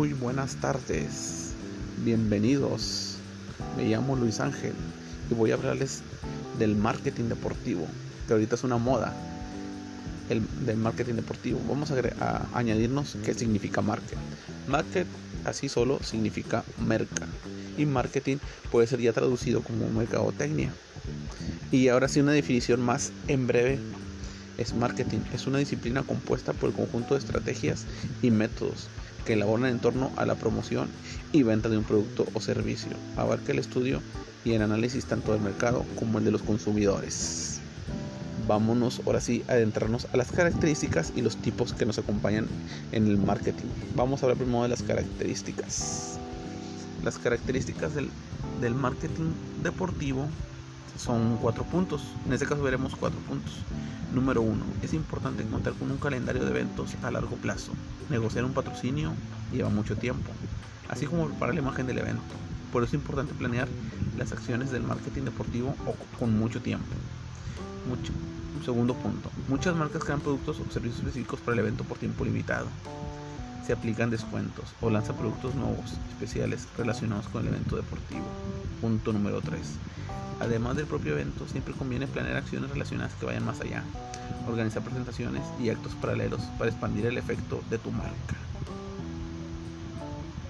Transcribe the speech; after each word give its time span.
Muy 0.00 0.14
buenas 0.14 0.56
tardes, 0.56 1.52
bienvenidos. 2.06 3.18
Me 3.76 3.84
llamo 3.84 4.16
Luis 4.16 4.40
Ángel 4.40 4.72
y 5.30 5.34
voy 5.34 5.50
a 5.50 5.56
hablarles 5.56 6.00
del 6.58 6.74
marketing 6.74 7.24
deportivo, 7.24 7.86
que 8.26 8.32
ahorita 8.32 8.54
es 8.54 8.64
una 8.64 8.78
moda 8.78 9.12
el, 10.30 10.42
del 10.64 10.78
marketing 10.78 11.16
deportivo. 11.16 11.60
Vamos 11.68 11.90
a, 11.90 12.48
añadirnos 12.54 13.18
qué 13.22 13.34
significa 13.34 13.82
market. 13.82 14.16
Market 14.68 15.06
así 15.44 15.68
solo 15.68 16.02
significa 16.02 16.64
merca 16.78 17.26
y 17.76 17.84
marketing 17.84 18.38
puede 18.72 18.86
ser 18.86 19.00
ya 19.00 19.12
traducido 19.12 19.60
como 19.62 19.86
mercadotecnia. 19.90 20.72
Y 21.70 21.88
ahora 21.88 22.08
sí 22.08 22.20
una 22.20 22.32
definición 22.32 22.80
más 22.80 23.12
en 23.28 23.46
breve 23.46 23.78
es 24.56 24.72
marketing. 24.72 25.20
Es 25.34 25.46
una 25.46 25.58
disciplina 25.58 26.02
compuesta 26.04 26.54
por 26.54 26.70
el 26.70 26.74
conjunto 26.74 27.12
de 27.12 27.20
estrategias 27.20 27.84
y 28.22 28.30
métodos 28.30 28.88
que 29.24 29.34
elaboran 29.34 29.70
en 29.70 29.78
torno 29.78 30.10
a 30.16 30.26
la 30.26 30.34
promoción 30.34 30.88
y 31.32 31.42
venta 31.42 31.68
de 31.68 31.78
un 31.78 31.84
producto 31.84 32.26
o 32.34 32.40
servicio. 32.40 32.92
Abarca 33.16 33.52
el 33.52 33.58
estudio 33.58 34.00
y 34.44 34.52
el 34.52 34.62
análisis 34.62 35.04
tanto 35.04 35.32
del 35.32 35.40
mercado 35.40 35.84
como 35.98 36.18
el 36.18 36.24
de 36.24 36.30
los 36.30 36.42
consumidores. 36.42 37.60
Vámonos 38.46 39.02
ahora 39.06 39.20
sí 39.20 39.44
a 39.48 39.52
adentrarnos 39.52 40.08
a 40.12 40.16
las 40.16 40.32
características 40.32 41.12
y 41.14 41.22
los 41.22 41.36
tipos 41.36 41.72
que 41.72 41.86
nos 41.86 41.98
acompañan 41.98 42.48
en 42.92 43.06
el 43.06 43.16
marketing. 43.16 43.68
Vamos 43.94 44.22
a 44.22 44.26
hablar 44.26 44.38
primero 44.38 44.62
de 44.62 44.68
las 44.68 44.82
características. 44.82 46.18
Las 47.04 47.18
características 47.18 47.94
del, 47.94 48.10
del 48.60 48.74
marketing 48.74 49.32
deportivo 49.62 50.26
son 50.96 51.38
cuatro 51.40 51.64
puntos. 51.64 52.02
En 52.26 52.32
este 52.32 52.46
caso 52.46 52.62
veremos 52.62 52.94
cuatro 52.96 53.18
puntos. 53.20 53.52
Número 54.12 54.42
uno, 54.42 54.64
es 54.82 54.92
importante 54.92 55.44
contar 55.44 55.72
con 55.74 55.90
un 55.90 55.98
calendario 55.98 56.44
de 56.44 56.50
eventos 56.50 56.96
a 57.02 57.10
largo 57.10 57.36
plazo. 57.36 57.72
Negociar 58.08 58.44
un 58.44 58.52
patrocinio 58.52 59.12
lleva 59.52 59.68
mucho 59.68 59.96
tiempo, 59.96 60.30
así 60.88 61.06
como 61.06 61.26
preparar 61.28 61.54
la 61.54 61.60
imagen 61.60 61.86
del 61.86 61.98
evento. 61.98 62.22
Por 62.72 62.82
eso 62.82 62.90
es 62.90 63.00
importante 63.00 63.34
planear 63.34 63.68
las 64.18 64.32
acciones 64.32 64.70
del 64.70 64.82
marketing 64.82 65.22
deportivo 65.22 65.74
con 66.18 66.38
mucho 66.38 66.60
tiempo. 66.60 66.86
Mucho. 67.88 68.12
Segundo 68.64 68.94
punto, 68.94 69.30
muchas 69.48 69.74
marcas 69.74 70.04
crean 70.04 70.20
productos 70.20 70.60
o 70.60 70.70
servicios 70.70 70.98
específicos 70.98 71.40
para 71.40 71.54
el 71.54 71.60
evento 71.60 71.82
por 71.82 71.96
tiempo 71.96 72.24
limitado. 72.24 72.66
Aplican 73.72 74.10
descuentos 74.10 74.74
o 74.80 74.90
lanzan 74.90 75.16
productos 75.16 75.54
nuevos, 75.54 75.92
especiales 76.10 76.68
relacionados 76.76 77.28
con 77.28 77.42
el 77.42 77.48
evento 77.48 77.76
deportivo. 77.76 78.24
Punto 78.80 79.12
número 79.12 79.40
3 79.40 79.60
Además 80.40 80.74
del 80.74 80.86
propio 80.86 81.12
evento, 81.12 81.46
siempre 81.46 81.74
conviene 81.74 82.06
planear 82.06 82.36
acciones 82.36 82.70
relacionadas 82.70 83.14
que 83.14 83.26
vayan 83.26 83.44
más 83.44 83.60
allá, 83.60 83.84
organizar 84.48 84.82
presentaciones 84.82 85.42
y 85.62 85.68
actos 85.68 85.94
paralelos 85.96 86.40
para 86.58 86.70
expandir 86.70 87.04
el 87.06 87.18
efecto 87.18 87.62
de 87.68 87.78
tu 87.78 87.90
marca. 87.92 88.36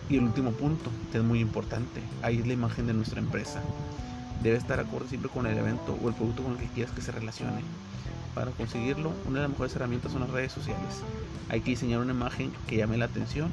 Y 0.09 0.17
el 0.17 0.25
último 0.25 0.53
punto, 0.53 0.91
que 1.11 1.19
es 1.19 1.25
muy 1.25 1.41
importante, 1.41 2.03
ahí 2.23 2.39
es 2.39 2.47
la 2.47 2.53
imagen 2.53 2.87
de 2.87 2.95
nuestra 2.95 3.21
empresa. 3.21 3.61
Debe 4.43 4.57
estar 4.57 4.81
acorde 4.81 5.09
siempre 5.09 5.31
con 5.31 5.47
el 5.47 5.59
evento 5.59 5.99
o 6.03 6.09
el 6.09 6.15
producto 6.15 6.43
con 6.43 6.53
el 6.53 6.59
que 6.59 6.69
quieras 6.69 6.95
que 6.95 7.03
se 7.03 7.13
relacione. 7.13 7.63
Para 8.35 8.53
conseguirlo, 8.53 9.13
una 9.27 9.41
de 9.41 9.43
las 9.43 9.51
mejores 9.51 9.75
herramientas 9.77 10.13
son 10.13 10.23
las 10.23 10.31
redes 10.31 10.53
sociales. 10.53 11.03
Hay 11.49 11.61
que 11.61 11.73
diseñar 11.73 12.01
una 12.01 12.13
imagen 12.13 12.53
que 12.67 12.77
llame 12.77 12.97
la 12.97 13.07
atención 13.07 13.51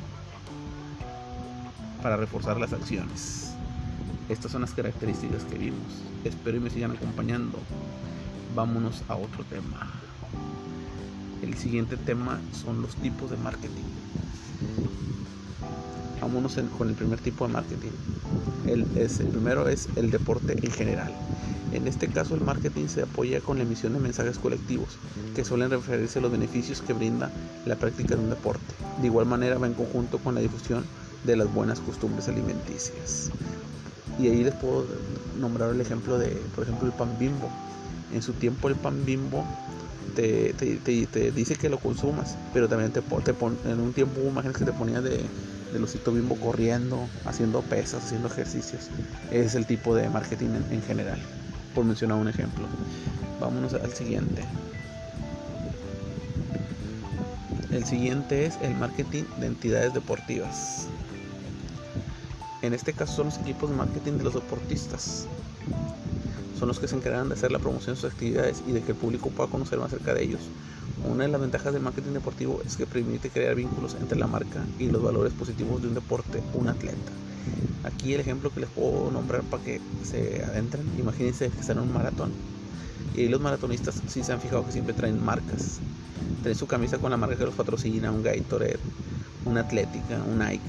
para 2.01 2.15
reforzar 2.15 2.59
las 2.59 2.73
acciones. 2.73 3.53
Estas 4.29 4.51
son 4.51 4.61
las 4.61 4.73
características 4.73 5.43
que 5.45 5.57
vimos. 5.57 6.03
Espero 6.23 6.57
y 6.57 6.59
me 6.59 6.69
sigan 6.69 6.91
acompañando. 6.91 7.59
Vámonos 8.55 9.03
a 9.07 9.15
otro 9.15 9.43
tema. 9.45 9.91
El 11.41 11.55
siguiente 11.55 11.97
tema 11.97 12.39
son 12.53 12.81
los 12.81 12.95
tipos 12.95 13.31
de 13.31 13.37
marketing. 13.37 13.83
Vámonos 16.27 16.59
con 16.77 16.89
el 16.89 16.95
primer 16.95 17.21
tipo 17.21 17.47
de 17.47 17.53
marketing. 17.53 17.91
El, 18.67 18.85
es, 18.97 19.21
el 19.21 19.27
primero 19.27 19.69
es 19.69 19.87
el 19.95 20.11
deporte 20.11 20.57
en 20.61 20.71
general. 20.71 21.13
En 21.71 21.87
este 21.87 22.09
caso 22.09 22.35
el 22.35 22.41
marketing 22.41 22.87
se 22.87 23.03
apoya 23.03 23.39
con 23.39 23.55
la 23.57 23.63
emisión 23.63 23.93
de 23.93 23.99
mensajes 23.99 24.37
colectivos 24.37 24.97
que 25.33 25.45
suelen 25.45 25.69
referirse 25.69 26.19
a 26.19 26.21
los 26.21 26.29
beneficios 26.29 26.81
que 26.81 26.91
brinda 26.91 27.31
la 27.65 27.77
práctica 27.77 28.15
de 28.15 28.23
un 28.23 28.29
deporte. 28.29 28.75
De 28.99 29.07
igual 29.07 29.25
manera 29.25 29.57
va 29.57 29.67
en 29.67 29.73
conjunto 29.73 30.19
con 30.19 30.35
la 30.35 30.41
difusión 30.41 30.83
de 31.23 31.37
las 31.37 31.53
buenas 31.53 31.79
costumbres 31.79 32.27
alimenticias. 32.27 33.31
Y 34.19 34.27
ahí 34.27 34.43
les 34.43 34.55
puedo 34.55 34.85
nombrar 35.39 35.69
el 35.69 35.79
ejemplo 35.79 36.19
de, 36.19 36.31
por 36.55 36.65
ejemplo, 36.65 36.87
el 36.87 36.93
pan 36.93 37.17
bimbo. 37.17 37.49
En 38.13 38.21
su 38.21 38.33
tiempo 38.33 38.67
el 38.67 38.75
pan 38.75 39.05
bimbo 39.05 39.45
te, 40.13 40.53
te, 40.53 41.31
dice 41.31 41.55
que 41.55 41.69
lo 41.69 41.79
consumas, 41.79 42.37
pero 42.53 42.67
también 42.67 42.91
te, 42.91 43.01
te 43.01 43.71
en 43.71 43.79
un 43.79 43.93
tiempo 43.93 44.19
hubo 44.19 44.27
imágenes 44.27 44.57
que 44.57 44.65
te 44.65 44.73
ponías 44.73 45.03
de, 45.05 45.21
de 45.71 45.83
osito 45.83 46.11
bimbo 46.11 46.35
corriendo, 46.39 47.07
haciendo 47.25 47.61
pesas, 47.61 48.03
haciendo 48.03 48.27
ejercicios. 48.27 48.89
Es 49.31 49.55
el 49.55 49.65
tipo 49.65 49.95
de 49.95 50.09
marketing 50.09 50.49
en, 50.49 50.73
en 50.73 50.81
general, 50.81 51.19
por 51.73 51.85
mencionar 51.85 52.17
un 52.17 52.27
ejemplo. 52.27 52.67
Vámonos 53.39 53.73
al 53.73 53.93
siguiente. 53.93 54.43
El 57.71 57.85
siguiente 57.85 58.45
es 58.45 58.57
el 58.61 58.75
marketing 58.75 59.23
de 59.39 59.47
entidades 59.47 59.93
deportivas. 59.93 60.87
En 62.61 62.73
este 62.73 62.93
caso 62.93 63.17
son 63.17 63.25
los 63.27 63.37
equipos 63.37 63.69
de 63.69 63.75
marketing 63.75 64.13
de 64.13 64.23
los 64.23 64.33
deportistas. 64.33 65.27
Son 66.57 66.67
los 66.67 66.79
que 66.79 66.87
se 66.87 66.95
encargan 66.95 67.29
de 67.29 67.35
hacer 67.35 67.51
la 67.51 67.59
promoción 67.59 67.95
de 67.95 68.01
sus 68.01 68.11
actividades 68.11 68.63
y 68.67 68.71
de 68.71 68.81
que 68.81 68.93
el 68.93 68.97
público 68.97 69.29
pueda 69.29 69.49
conocer 69.49 69.77
más 69.77 69.93
acerca 69.93 70.15
de 70.15 70.23
ellos. 70.23 70.41
Una 71.09 71.23
de 71.23 71.29
las 71.29 71.41
ventajas 71.41 71.73
del 71.73 71.81
marketing 71.81 72.11
deportivo 72.11 72.61
es 72.65 72.75
que 72.75 72.85
permite 72.85 73.29
crear 73.29 73.55
vínculos 73.55 73.95
entre 73.99 74.19
la 74.19 74.27
marca 74.27 74.63
y 74.77 74.87
los 74.87 75.01
valores 75.01 75.33
positivos 75.33 75.81
de 75.81 75.87
un 75.87 75.93
deporte 75.93 76.43
un 76.53 76.67
atleta. 76.67 77.11
Aquí 77.83 78.13
el 78.13 78.19
ejemplo 78.19 78.51
que 78.51 78.59
les 78.59 78.69
puedo 78.69 79.09
nombrar 79.09 79.41
para 79.43 79.63
que 79.63 79.79
se 80.03 80.43
adentren, 80.43 80.83
imagínense 80.99 81.49
que 81.49 81.59
están 81.59 81.77
en 81.77 81.83
un 81.83 81.93
maratón. 81.93 82.31
Y 83.15 83.29
los 83.29 83.41
maratonistas 83.41 84.01
sí 84.07 84.23
se 84.23 84.33
han 84.33 84.41
fijado 84.41 84.65
que 84.65 84.73
siempre 84.73 84.93
traen 84.93 85.23
marcas. 85.23 85.79
Traen 86.43 86.57
su 86.57 86.67
camisa 86.67 86.97
con 86.97 87.11
la 87.11 87.17
marca 87.17 87.37
que 87.37 87.45
los 87.45 87.55
patrocina, 87.55 88.11
un 88.11 88.21
Gatorade, 88.21 88.79
una 89.45 89.61
Atlética, 89.61 90.21
un 90.29 90.39
Nike 90.39 90.61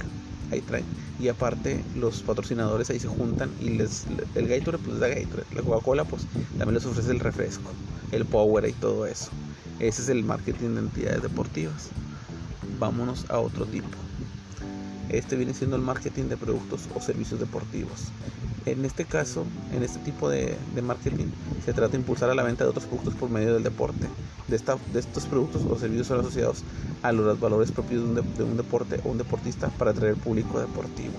ahí 0.51 0.63
traen. 0.63 0.87
Y 1.19 1.29
aparte 1.29 1.85
los 1.95 2.23
patrocinadores 2.23 2.89
ahí 2.91 3.01
se 3.01 3.09
juntan 3.09 3.51
y 3.61 3.71
les 3.71 4.07
el 4.35 4.47
Gatorade 4.49 4.83
pues 4.83 4.99
les 4.99 5.01
da 5.01 5.09
Gatorade, 5.09 5.55
la 5.55 5.63
Coca-Cola 5.63 6.05
pues 6.05 6.27
también 6.57 6.75
les 6.75 6.87
ofrece 6.87 7.11
el 7.11 7.21
refresco, 7.21 7.77
el 8.13 8.25
Power 8.25 8.67
y 8.69 8.73
todo 8.73 9.07
eso. 9.07 9.31
Ese 9.81 10.03
es 10.03 10.09
el 10.09 10.25
marketing 10.25 10.71
de 10.71 10.81
entidades 10.81 11.23
deportivas. 11.23 11.91
Vámonos 12.81 13.31
a 13.31 13.39
otro 13.39 13.65
tipo. 13.65 13.87
Este 15.09 15.37
viene 15.37 15.55
siendo 15.55 15.77
el 15.77 15.83
marketing 15.83 16.25
de 16.25 16.37
productos 16.37 16.89
o 16.97 17.01
servicios 17.01 17.39
deportivos. 17.39 18.09
En 18.67 18.85
este 18.85 19.05
caso, 19.05 19.45
en 19.73 19.85
este 19.85 20.01
tipo 20.01 20.29
de, 20.29 20.59
marketing, 20.83 21.27
se 21.65 21.73
trata 21.73 21.93
de 21.93 21.99
impulsar 21.99 22.35
la 22.35 22.43
venta 22.43 22.65
de 22.65 22.71
otros 22.71 22.87
productos 22.87 23.15
por 23.15 23.31
medio 23.31 23.55
del 23.55 23.63
deporte. 23.63 24.09
De, 24.49 24.57
estos 24.57 25.27
productos 25.27 25.63
o 25.63 25.79
servicios 25.79 26.09
son 26.09 26.21
asociados 26.21 26.65
a 27.03 27.13
los 27.13 27.39
valores 27.39 27.71
propios 27.71 28.03
de 28.03 28.43
un, 28.43 28.57
deporte 28.57 29.01
o 29.05 29.11
un 29.11 29.19
deportista 29.19 29.69
para 29.69 29.93
atraer 29.93 30.17
público 30.17 30.59
deportivo. 30.59 31.15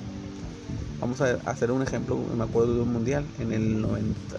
Vamos 0.99 1.21
a 1.21 1.39
hacer 1.45 1.71
un 1.71 1.81
ejemplo, 1.81 2.19
me 2.37 2.43
acuerdo 2.43 2.75
de 2.75 2.81
un 2.81 2.91
mundial 2.91 3.25
en 3.39 3.53
el 3.53 3.87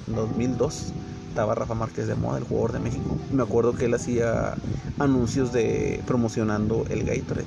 2002 0.06 0.92
estaba 1.30 1.54
Rafa 1.54 1.74
Márquez 1.74 2.08
de 2.08 2.16
moda, 2.16 2.38
el 2.38 2.44
jugador 2.44 2.72
de 2.72 2.80
México. 2.80 3.16
Me 3.32 3.42
acuerdo 3.42 3.74
que 3.74 3.84
él 3.86 3.94
hacía 3.94 4.56
anuncios 4.98 5.52
de 5.52 6.02
promocionando 6.06 6.84
el 6.91 7.04
Gatorade 7.04 7.46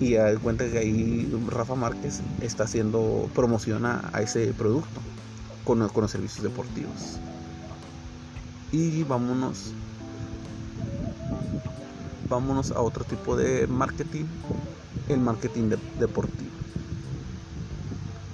y 0.00 0.16
a 0.16 0.34
cuenta 0.36 0.68
que 0.68 0.78
ahí 0.78 1.32
Rafa 1.48 1.76
Márquez 1.76 2.20
está 2.40 2.64
haciendo 2.64 3.30
promociona 3.34 4.10
a 4.12 4.22
ese 4.22 4.52
producto 4.52 5.00
con, 5.64 5.78
los 5.78 6.10
servicios 6.10 6.42
deportivos. 6.42 7.18
Y 8.72 9.04
vámonos 9.04 9.72
vámonos 12.28 12.70
a 12.72 12.80
otro 12.80 13.04
tipo 13.04 13.36
de 13.36 13.66
marketing, 13.66 14.24
el 15.08 15.18
marketing 15.20 15.70
deportivo. 15.98 16.49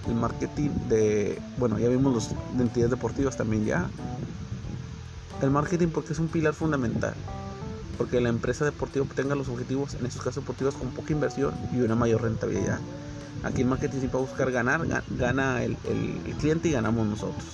El 0.06 0.14
marketing 0.14 0.70
de, 0.88 1.40
bueno, 1.58 1.78
ya 1.78 1.88
vimos 1.88 2.14
los 2.14 2.28
de 2.56 2.62
entidades 2.62 2.90
deportivas 2.90 3.36
también 3.36 3.64
ya. 3.64 3.90
El 5.42 5.50
marketing 5.50 5.88
porque 5.88 6.12
es 6.12 6.18
un 6.18 6.28
pilar 6.28 6.54
fundamental 6.54 7.14
porque 7.96 8.20
la 8.20 8.28
empresa 8.28 8.64
deportiva 8.64 9.04
obtenga 9.04 9.34
los 9.34 9.48
objetivos, 9.48 9.94
en 9.94 10.06
estos 10.06 10.22
casos 10.22 10.42
deportivos, 10.42 10.74
con 10.74 10.90
poca 10.90 11.12
inversión 11.12 11.54
y 11.72 11.80
una 11.80 11.94
mayor 11.94 12.22
rentabilidad. 12.22 12.78
Aquí 13.42 13.62
el 13.62 13.68
marketing 13.68 13.98
siempre 13.98 14.18
va 14.18 14.24
a 14.24 14.28
buscar 14.28 14.50
ganar, 14.50 14.86
gana 15.10 15.62
el, 15.62 15.76
cliente 16.38 16.68
y 16.68 16.72
ganamos 16.72 17.06
nosotros. 17.06 17.44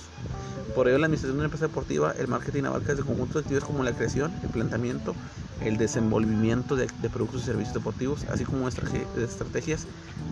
Por 0.75 0.87
ello, 0.87 0.97
la 0.97 1.05
administración 1.05 1.37
de 1.37 1.41
una 1.41 1.45
empresa 1.45 1.67
deportiva, 1.67 2.13
el 2.17 2.27
marketing 2.27 2.63
abarca 2.63 2.93
desde 2.93 3.03
conjuntos 3.03 3.35
de 3.35 3.39
actividades 3.41 3.67
como 3.67 3.83
la 3.83 3.91
creación, 3.91 4.33
el 4.41 4.49
planteamiento, 4.49 5.13
el 5.61 5.77
desenvolvimiento 5.77 6.75
de, 6.75 6.87
productos 7.09 7.43
y 7.43 7.45
servicios 7.45 7.75
deportivos, 7.75 8.25
así 8.31 8.43
como 8.43 8.67
estrategias 8.67 9.85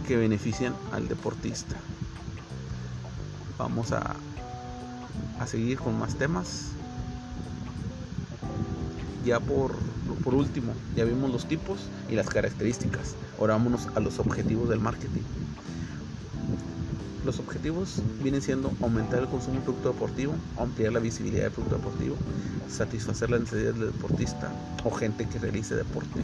que 0.08 0.18
benefician 0.18 0.74
al 0.92 1.08
deportista. 1.08 1.76
Vamos 3.62 3.92
a, 3.92 4.16
a 5.40 5.48
seguir 5.48 5.78
con 5.80 5.98
más 6.00 6.16
temas. 6.16 6.72
ya 9.24 9.40
por, 9.40 9.76
por 10.24 10.34
último, 10.34 10.74
ya 10.96 11.06
vimos 11.06 11.32
los 11.32 11.48
tipos 11.48 11.80
y 12.10 12.16
las 12.16 12.28
características. 12.28 13.16
Ahora 13.40 13.54
vámonos 13.54 13.88
a 13.96 14.00
los 14.00 14.20
objetivos 14.20 14.68
del 14.70 14.80
marketing. 14.80 15.22
Los 17.24 17.40
objetivos 17.40 18.02
vienen 18.24 18.42
siendo 18.42 18.72
aumentar 18.82 19.20
el 19.20 19.28
consumo 19.28 19.60
de 19.60 19.62
producto 19.62 19.94
deportivo, 19.94 20.34
ampliar 20.58 20.92
la 20.94 21.00
visibilidad 21.00 21.44
del 21.44 21.52
producto 21.52 21.78
deportivo, 21.78 22.16
satisfacer 22.68 23.30
la 23.30 23.38
necesidad 23.38 23.74
del 23.74 23.92
deportista 23.92 24.52
o 24.84 24.90
gente 24.90 25.30
que 25.30 25.38
realice 25.38 25.76
deporte, 25.76 26.20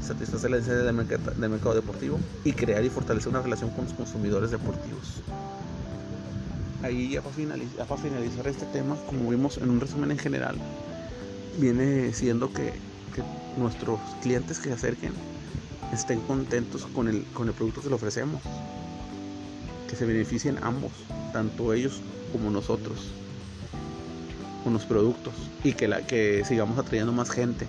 satisfacer 0.00 0.50
la 0.50 0.56
necesidad 0.56 0.84
del 0.84 0.94
mercado, 0.94 1.32
del 1.32 1.50
mercado 1.50 1.74
deportivo 1.74 2.18
y 2.44 2.52
crear 2.54 2.82
y 2.82 2.88
fortalecer 2.88 3.28
una 3.28 3.42
relación 3.42 3.70
con 3.72 3.84
los 3.84 3.92
consumidores 3.92 4.50
deportivos. 4.50 5.22
Ahí 6.82 7.10
ya 7.10 7.22
para, 7.22 7.34
finalizar, 7.34 8.48
este 8.48 8.66
tema, 8.66 8.96
como 9.06 9.30
vimos 9.30 9.58
en 9.58 9.70
un 9.70 9.80
resumen 9.80 10.10
en 10.10 10.18
general, 10.18 10.56
viene 11.58 12.12
siendo 12.12 12.52
que, 12.52 12.72
nuestros 13.56 14.00
clientes 14.22 14.58
que 14.58 14.70
se 14.70 14.72
acerquen 14.72 15.12
estén 15.92 16.20
contentos 16.22 16.86
con 16.86 17.06
el, 17.06 17.22
producto 17.52 17.82
que 17.82 17.88
le 17.88 17.94
ofrecemos 17.94 18.40
que 19.86 19.94
se 19.94 20.06
beneficien 20.06 20.58
ambos, 20.62 20.90
tanto 21.34 21.74
ellos 21.74 22.00
como 22.32 22.50
nosotros, 22.50 23.12
con 24.64 24.72
los 24.72 24.86
productos 24.86 25.34
y 25.62 25.74
que, 25.74 26.42
sigamos 26.48 26.78
atrayendo 26.78 27.12
más 27.12 27.30
gente 27.30 27.66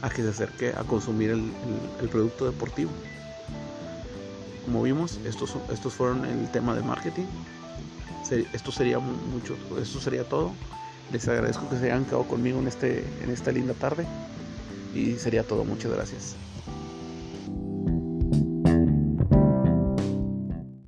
a 0.00 0.08
que 0.08 0.22
se 0.22 0.30
acerque 0.30 0.70
a 0.70 0.84
consumir 0.84 1.30
el, 1.30 2.08
producto 2.08 2.46
deportivo. 2.46 2.90
Como 4.64 4.82
vimos, 4.82 5.20
estos, 5.24 5.54
estos 5.70 5.92
fueron 5.92 6.24
el 6.24 6.50
tema 6.50 6.74
del 6.74 6.84
marketing. 6.84 7.26
Esto 8.30 8.72
sería 8.72 8.98
mucho, 8.98 9.56
esto 9.80 10.00
sería 10.00 10.24
todo. 10.24 10.54
Les 11.10 11.26
agradezco 11.28 11.68
que 11.68 11.76
se 11.76 11.86
hayan 11.86 12.04
quedado 12.04 12.26
conmigo 12.26 12.58
en, 12.58 12.66
este, 12.66 13.06
en 13.22 13.30
esta 13.30 13.52
linda 13.52 13.74
tarde 13.74 14.06
y 14.92 15.16
sería 15.16 15.46
todo. 15.46 15.64
Muchas 15.64 15.92
gracias. 15.92 16.36